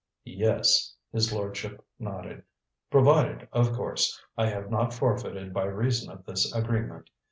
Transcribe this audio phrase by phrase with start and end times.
[0.25, 2.41] "Yes." His lordship nodded.
[2.89, 7.07] "Provided, of course, I have not forfeited by reason of this agreement.